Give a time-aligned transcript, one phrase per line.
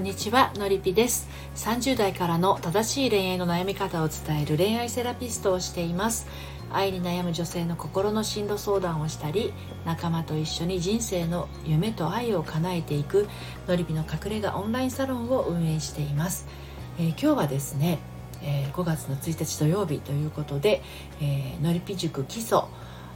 [0.00, 1.28] んにちはのりぴです。
[1.56, 6.26] 30代からの正しい恋愛の悩み方を伝える恋愛セラピストをしています。
[6.72, 9.52] 愛に悩む女性の心の進路相談をしたり
[9.84, 13.28] 仲間と一緒に人生の夢と愛を叶えていく
[13.66, 16.46] のりぴの隠れ家オンラインサロンを運営しています、
[16.96, 17.98] えー、今日はですね、
[18.40, 20.80] えー、5月の1日土曜日ということで、
[21.20, 22.60] えー、のりぴ塾基礎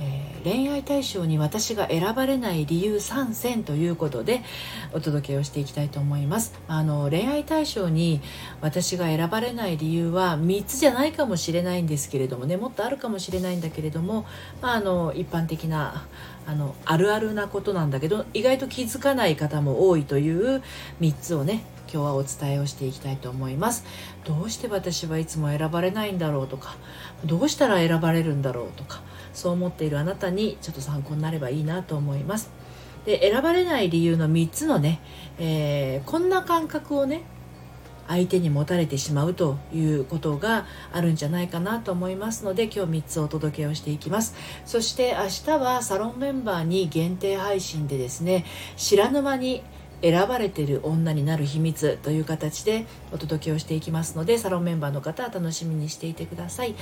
[0.00, 4.42] えー、恋愛対象に私が選ばれない理由3選ということで
[4.92, 6.54] お届けをしていきたいと思います。
[6.68, 8.20] あの恋愛対象に
[8.60, 14.26] 私が選ばれない理由は3つじゃないかもしれないんですけれどもねもっとあるかもしれないんだけれども、
[14.60, 16.06] まあ、あの一般的な
[16.46, 20.62] あのあるあるなことなんだけど意外と気づかない方も多いという
[21.00, 23.84] 3つをね今日はお伝えをしていきたいと思います。
[24.24, 26.76] どうして私はいつも選ばれないんだろうとか
[27.24, 29.00] どうしたら選ばれるんだろうとか
[29.32, 32.50] そう思っているあなたにちょっと参考になればいいなと思います。
[33.04, 35.00] で選ばれない理由の3つのね、
[35.38, 37.22] えー、こんな感覚をね
[38.08, 44.34] 相手に持たれてしまうということがあるんじゃないかなと思いますので今日3つお届けをしていきます。
[44.64, 48.44] そして明日はサロンメンバーに限定配信でですね
[48.76, 49.62] 知らぬ間に
[50.02, 56.74] 選ばれている女になる秘密という形でお届けをしていきますのでサロンメンバーの方は楽しみにしていてください、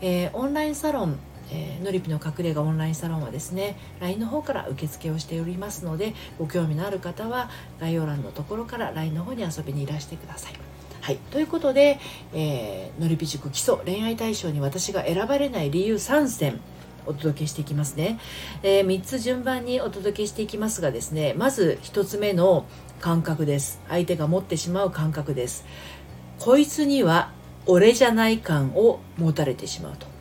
[0.00, 1.18] えー、オンラインサロン
[1.50, 10.54] えー、のりぴの隠れ家オンラインサロンはですね LINE の方から受付をしておりますのでご興味のある方は概要欄のところから LINE の方に遊びにいらしてください。
[11.00, 12.00] はい、ということで、
[12.34, 16.60] えー、のりぴ塾基礎恋愛対象に私が選ばれない理由3選
[17.06, 18.18] お届けしていきますね、
[18.64, 22.66] えー、3つ順番にお届けしていきますがですねまず1つ目の
[23.00, 23.80] 感覚です。
[23.88, 25.64] 相手が持ってしまう感覚です。
[26.40, 27.30] こいつには
[27.66, 30.15] 俺じゃない感を持たれてしまうと。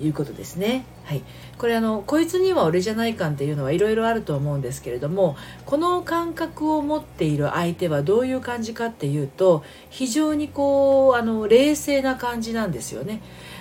[0.00, 0.84] いうことですね。
[1.04, 1.22] はい、
[1.58, 5.36] これあのこいつには俺じゃない感っていうのはいろいろあると思うんですけれども
[5.66, 13.20] この感覚を持っている相手はどういう感じかっていうと非常にこうあの冷静な感じなんですよね。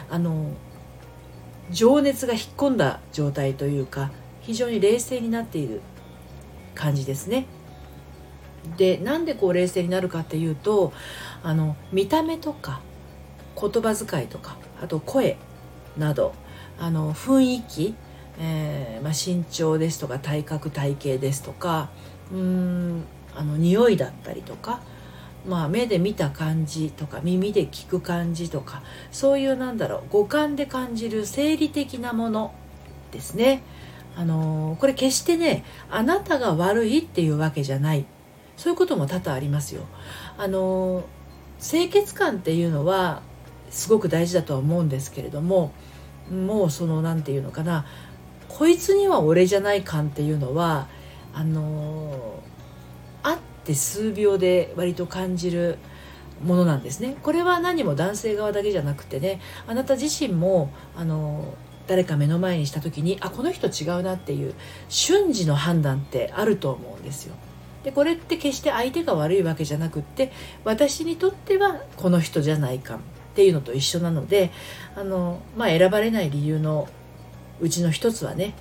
[0.09, 0.51] あの
[1.71, 5.81] 情熱が引っ込んだ状態というか非常に冷静になっている
[6.75, 7.45] 感じですね。
[8.77, 10.93] でなんでこう冷静になるかっていうと
[11.43, 12.79] あの見た目とか
[13.59, 15.37] 言葉遣いとかあと声
[15.97, 16.33] など
[16.79, 17.95] あの雰囲気、
[18.39, 21.89] えーまあ、身長ですとか体格体型ですとか
[22.31, 23.03] うん
[23.35, 24.81] あの匂いだったりとか、
[25.47, 32.53] まあ、目で見た感じとか耳で聞く感じとかそういうなんだろう五感で感じる生理的なもの
[33.11, 33.61] ですね。
[34.15, 38.05] あのこれ決してねあなたが悪いっていうわけじゃない
[38.57, 39.85] そういうことも多々ありますよ。
[40.37, 41.03] あの
[41.59, 43.23] 清潔感っていうのは
[43.73, 45.73] すごく大事だとは思うんですけれども
[46.31, 47.85] もうその何て言うのかな
[48.47, 50.87] こいつには俺じゃない感っていうのは
[51.33, 52.39] あの
[53.23, 55.79] 会って数秒で割と感じる
[56.43, 61.55] ものなんですねこれは何も男性側だけじゃなくてねあなた自身もあの
[61.87, 64.53] 誰か目の前にした時にあこの人違うなっていう
[64.87, 67.35] 瞬時の判断ってあると思うんですよ。
[67.83, 70.31] でこれって決して相手が悪いわけじゃなくって
[70.63, 72.99] 私にとってはこの人じゃないか
[73.33, 74.51] っていうのと一緒なので
[74.95, 76.87] あの、まあ、選ばれない理由の
[77.59, 78.53] うちの一つはね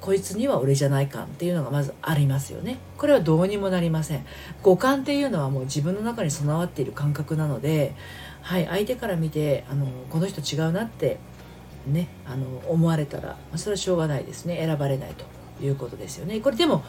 [0.00, 2.78] こいつには俺じゃない感っていうのがまずありますよね。
[2.96, 4.24] これはどうにもなりません。
[4.62, 7.94] 五感っていうのはもう自分の中に備わっている感覚なので、
[8.42, 11.18] はい、相手から見てあのこの人違うなって
[11.86, 14.58] ねあの思われたらそれはしょうがないですね。
[14.58, 16.40] 選ばれないということですよね。
[16.40, 16.84] これでも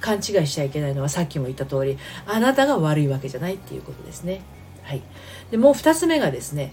[0.00, 4.42] 勘違いしちゃいけないのはさっきも言った通りあなたが悪いわけじゃないっていうことですね。
[4.82, 5.02] はい、
[5.50, 6.72] でもう2つ目がですね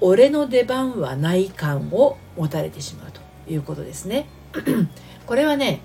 [0.00, 3.20] 俺の出番はない感を持たれてしまうと
[3.50, 4.26] いうことですね。
[5.26, 5.80] これはね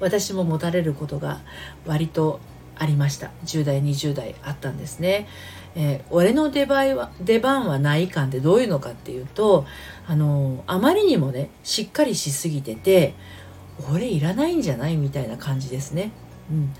[0.00, 1.40] 私も持たれることが
[1.86, 2.40] 割と
[2.78, 3.30] ありました。
[3.44, 5.28] 10代20代あったんですね、
[5.74, 9.66] えー、俺の出番は出番はない感ってどういうのかっていうと
[10.06, 13.14] あのあまりにもねしっかりしすぎてて
[13.92, 16.12] 俺いらないんじゃないみたいな感じですね、
[16.50, 16.74] うん、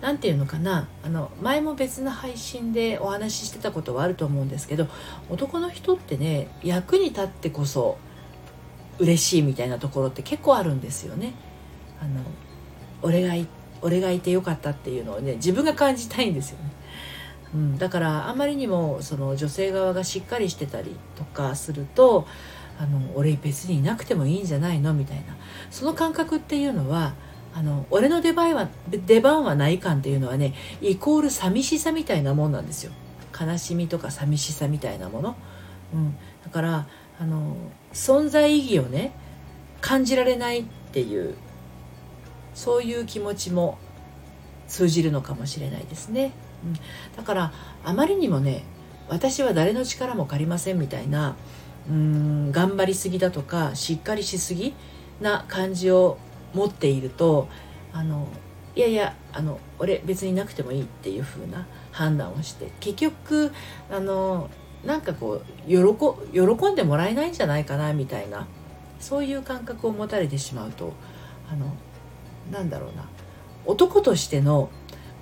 [0.00, 4.86] 何て言うのかなあの前も別の配信でお話ししてたことはあると思うんですけど
[5.28, 7.98] 男の人ってね役に立ってこそ
[8.98, 11.32] 嬉しいみたいなところって結構あるんですよね。
[12.00, 12.20] あの
[13.02, 13.46] 俺がい
[13.80, 16.70] 俺がいてよかったっていうのをね自分が感じたいんですよね。
[17.54, 22.26] うん、だからあまりにもその女性側がしっかりしてたりとかすると
[22.78, 25.36] あの俺別にいなくてもいいんじゃないのみたいな
[25.70, 27.14] その感覚っていうのは
[27.54, 32.92] あの俺の出番は出番はない感っていうのはねイコール寂しさみたいなもんなんですよ。
[33.38, 35.36] 悲しみとか寂しさみたいなもの、
[35.94, 36.88] うん、だから
[37.20, 37.56] あの
[37.92, 39.12] 存在意義をね
[39.80, 41.34] 感じられないっていう
[42.54, 43.78] そういう気持ちも
[44.66, 46.32] 通じるのかもしれないですね、
[46.64, 46.74] うん、
[47.16, 47.52] だから
[47.84, 48.64] あまりにもね
[49.08, 51.36] 私は誰の力も借りませんみたいな
[51.88, 54.74] うん頑張りすぎだとかしっかりしすぎ
[55.20, 56.18] な感じを
[56.54, 57.48] 持っていると
[57.92, 58.28] あの
[58.74, 63.52] いやいやあの俺別になくてもいいっていう風な判断をして結局
[63.90, 64.48] あの
[64.84, 65.76] なんかこう喜
[66.32, 68.46] 喜んでもらえないんじゃないかなみたいな
[69.00, 70.92] そういう感覚を持たれてしまうと
[71.50, 71.74] あの
[72.52, 73.08] なんだろうな
[73.66, 74.70] 男としての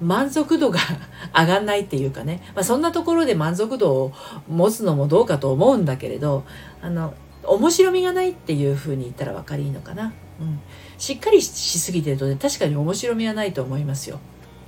[0.01, 0.79] 満足度が
[1.35, 4.13] 上がんないっていうかね、まあ、そんなところで満足度を
[4.49, 6.45] 持つのもどうかと思うんだけれど
[6.83, 7.15] あの
[7.45, 10.61] 面白みがないっていうふうに言ったら分かりいいのかな、うん、
[10.99, 14.21] しっかりしすぎてるとね確かに面白みはないと思いますよ、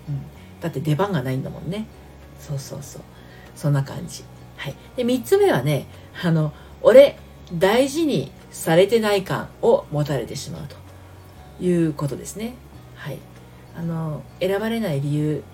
[0.09, 0.23] うん、
[0.61, 1.87] だって出番がないんだもんね。
[2.39, 3.03] そうそうそう。
[3.55, 4.25] そんな感じ。
[4.57, 4.75] はい。
[4.97, 5.87] で3つ目はね
[6.23, 7.19] あの俺
[7.53, 10.77] 大事にされてない感を持たれてしまうと
[11.63, 12.55] いうことですね。
[12.95, 13.19] はい。
[13.77, 15.45] あの選ばれない理由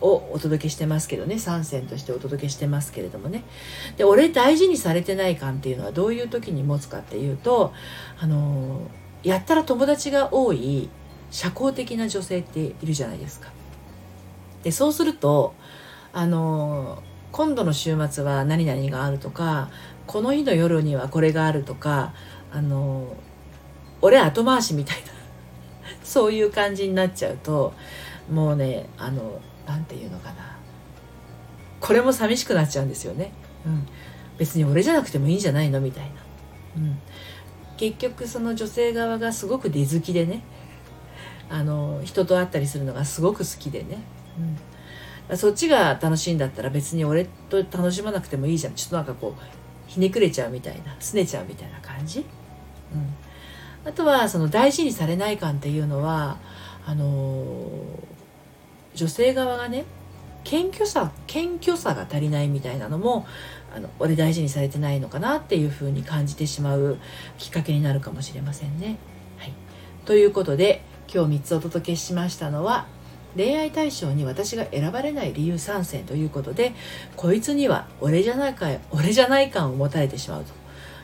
[0.00, 1.34] をお届けしてますけどね。
[1.34, 3.44] 3選としてお届けしてますけれどもね。
[3.96, 7.72] で俺大事にされてない感っていうのはどういう時に持つかっていうと
[8.18, 8.80] あの
[9.22, 10.88] やったら友達が多い
[11.30, 13.50] 社交的な女性っているじゃないですか。
[14.62, 15.54] でそうすると
[16.12, 17.02] あの
[17.32, 19.70] 今度の週末は何々があるとか
[20.06, 22.12] この日の夜にはこれがあるとか
[22.52, 23.16] あの
[24.02, 25.02] 俺後回しみたいな
[26.02, 27.72] そういう感じになっちゃうと
[28.30, 30.50] もうねあの何て言うのかな。
[31.80, 33.32] これも寂しくなっちゃうんですよね、
[33.64, 33.86] うん、
[34.36, 35.80] 別に俺じゃなくてもいいんじゃないの？
[35.80, 36.10] みたいな、
[36.76, 36.98] うん、
[37.80, 40.42] 結局その女性側がすごく出好きでね。
[41.48, 44.04] あの人と会ったりするのがすごく好きでね、
[45.28, 48.74] うん、そっちが楽しいんだったら別に俺と楽しまなくてもいいじゃん。
[48.74, 49.42] ちょっとなんかこう
[49.88, 56.36] ひねくれちゃうみたいな拗ねちゃうみたいな感じ、うん、あとはその大事にされない感っていうのは
[56.86, 57.66] あの
[58.94, 59.86] 女性側がね
[60.50, 63.24] 謙虚さ謙虚さが足りないみたいなのも
[63.72, 66.98] あの俺大事にされてないのかなっていうふうに感じてしまう
[67.38, 68.98] きっかけになるかもしれませんね。
[69.38, 69.52] はい、
[70.04, 72.88] ということで今日3つお届けしましたのは
[73.36, 76.72] 恋愛対象に私が選ばれない理由3選ということで
[77.14, 80.52] こいつには俺じゃないか俺じゃない感を持たれてしまうと。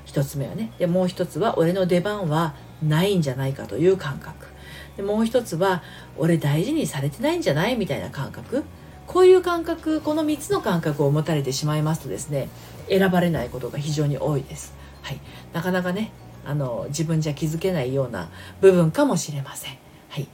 [0.06, 0.72] 1つ目はね。
[0.80, 4.48] でもう1つは俺の出番はないんじゃないかという感覚。
[4.96, 5.84] でもう1つは
[6.16, 8.64] 俺大事にされてないんじゃないみたいな感覚。
[9.06, 12.48] こういう感覚この3つの感覚を持たれてしまいますとですね
[12.88, 15.20] 選ばれないことが非常に多いです、はい、
[15.52, 16.12] なかなかね
[16.46, 18.30] あの自分じゃ気づけないような
[18.60, 19.76] 部分かもしれません。
[20.08, 20.28] はい。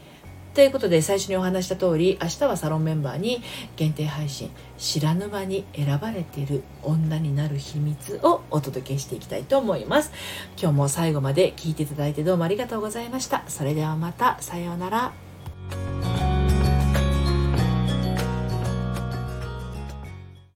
[0.55, 3.43] ということで最初にお話した通り明日はサロンメンバーに
[3.77, 10.13] 限定配信知らぬ間に選ばれている女になる秘密をお届けしていきたいと思います。
[10.61, 13.45] 今日も最後まで聞いていただいてどうもありがとうございました。
[13.49, 15.22] それではまたさようなら。